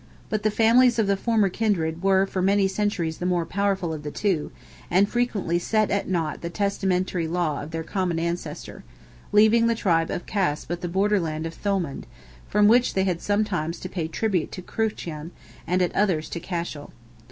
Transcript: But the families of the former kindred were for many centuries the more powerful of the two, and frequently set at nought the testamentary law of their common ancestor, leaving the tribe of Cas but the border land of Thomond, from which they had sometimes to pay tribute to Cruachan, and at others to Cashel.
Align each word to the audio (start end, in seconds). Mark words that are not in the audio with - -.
But 0.29 0.41
the 0.41 0.49
families 0.49 0.97
of 0.97 1.05
the 1.05 1.15
former 1.15 1.47
kindred 1.47 2.01
were 2.01 2.25
for 2.25 2.41
many 2.41 2.67
centuries 2.67 3.19
the 3.19 3.25
more 3.27 3.45
powerful 3.45 3.93
of 3.93 4.01
the 4.01 4.09
two, 4.09 4.49
and 4.89 5.07
frequently 5.07 5.59
set 5.59 5.91
at 5.91 6.09
nought 6.09 6.41
the 6.41 6.49
testamentary 6.49 7.27
law 7.27 7.61
of 7.61 7.69
their 7.69 7.83
common 7.83 8.17
ancestor, 8.17 8.83
leaving 9.31 9.67
the 9.67 9.75
tribe 9.75 10.09
of 10.09 10.25
Cas 10.25 10.65
but 10.65 10.81
the 10.81 10.87
border 10.87 11.19
land 11.19 11.45
of 11.45 11.53
Thomond, 11.53 12.05
from 12.47 12.67
which 12.67 12.95
they 12.95 13.03
had 13.03 13.21
sometimes 13.21 13.79
to 13.79 13.89
pay 13.89 14.07
tribute 14.07 14.51
to 14.53 14.63
Cruachan, 14.63 15.29
and 15.67 15.83
at 15.83 15.95
others 15.95 16.29
to 16.29 16.39
Cashel. 16.39 16.91